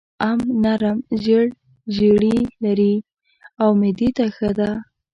ام 0.29 0.39
نرم 0.63 0.97
زېړ 1.23 1.45
زړي 1.97 2.37
لري 2.63 2.95
او 3.61 3.69
معدې 3.79 4.09
ته 4.17 4.25
ښه 4.35 4.49
ده. 4.57 4.69